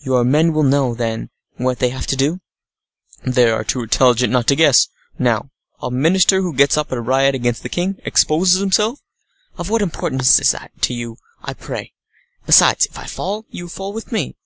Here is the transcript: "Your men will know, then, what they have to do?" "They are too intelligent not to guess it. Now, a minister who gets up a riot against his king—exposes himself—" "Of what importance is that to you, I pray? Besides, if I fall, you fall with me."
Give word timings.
"Your 0.00 0.22
men 0.22 0.52
will 0.52 0.64
know, 0.64 0.94
then, 0.94 1.30
what 1.56 1.78
they 1.78 1.88
have 1.88 2.06
to 2.08 2.14
do?" 2.14 2.42
"They 3.24 3.48
are 3.50 3.64
too 3.64 3.80
intelligent 3.80 4.30
not 4.30 4.46
to 4.48 4.54
guess 4.54 4.84
it. 4.84 4.90
Now, 5.22 5.48
a 5.80 5.90
minister 5.90 6.42
who 6.42 6.52
gets 6.52 6.76
up 6.76 6.92
a 6.92 7.00
riot 7.00 7.34
against 7.34 7.62
his 7.62 7.70
king—exposes 7.72 8.60
himself—" 8.60 9.00
"Of 9.56 9.70
what 9.70 9.80
importance 9.80 10.38
is 10.38 10.50
that 10.50 10.72
to 10.82 10.92
you, 10.92 11.16
I 11.42 11.54
pray? 11.54 11.94
Besides, 12.44 12.84
if 12.84 12.98
I 12.98 13.06
fall, 13.06 13.46
you 13.48 13.66
fall 13.66 13.94
with 13.94 14.12
me." 14.12 14.36